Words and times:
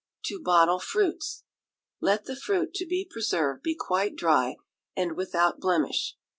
To 0.25 0.41
Bottle 0.41 0.79
Fruits. 0.79 1.43
Let 1.99 2.25
the 2.25 2.35
fruit 2.35 2.73
to 2.73 2.87
be 2.87 3.07
preserved 3.07 3.61
be 3.61 3.75
quite 3.75 4.15
dry, 4.15 4.55
and 4.97 5.15
without 5.15 5.59
blemish. 5.59 6.17